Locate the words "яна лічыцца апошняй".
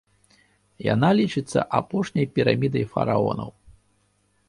0.93-2.25